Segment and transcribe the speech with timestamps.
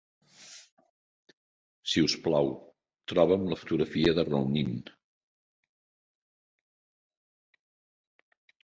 [1.91, 2.49] Si us plau,
[3.13, 4.75] troba'm la fotografia de Rounin.